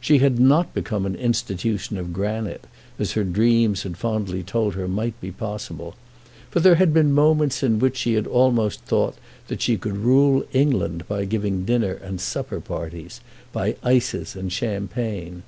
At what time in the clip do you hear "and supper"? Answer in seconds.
11.94-12.60